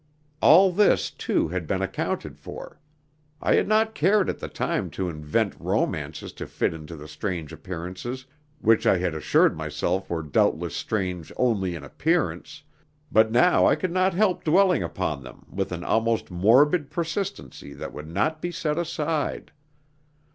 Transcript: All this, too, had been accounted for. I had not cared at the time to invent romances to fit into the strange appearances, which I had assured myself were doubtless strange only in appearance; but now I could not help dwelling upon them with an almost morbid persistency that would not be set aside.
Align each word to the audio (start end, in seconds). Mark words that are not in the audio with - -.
All 0.41 0.71
this, 0.71 1.11
too, 1.11 1.49
had 1.49 1.67
been 1.67 1.83
accounted 1.83 2.39
for. 2.39 2.79
I 3.39 3.53
had 3.53 3.67
not 3.67 3.93
cared 3.93 4.31
at 4.31 4.39
the 4.39 4.47
time 4.47 4.89
to 4.97 5.09
invent 5.09 5.55
romances 5.59 6.33
to 6.41 6.47
fit 6.47 6.73
into 6.73 6.95
the 6.95 7.07
strange 7.07 7.53
appearances, 7.53 8.25
which 8.61 8.87
I 8.87 8.97
had 8.97 9.13
assured 9.13 9.55
myself 9.55 10.09
were 10.09 10.23
doubtless 10.23 10.75
strange 10.75 11.31
only 11.37 11.75
in 11.75 11.83
appearance; 11.83 12.63
but 13.11 13.31
now 13.31 13.67
I 13.67 13.75
could 13.75 13.91
not 13.93 14.15
help 14.15 14.43
dwelling 14.43 14.81
upon 14.81 15.21
them 15.21 15.45
with 15.51 15.71
an 15.71 15.83
almost 15.83 16.31
morbid 16.31 16.89
persistency 16.89 17.71
that 17.75 17.93
would 17.93 18.07
not 18.07 18.41
be 18.41 18.49
set 18.51 18.79
aside. 18.79 19.51